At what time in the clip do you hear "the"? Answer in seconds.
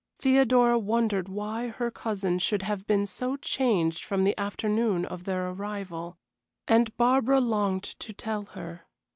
4.23-4.35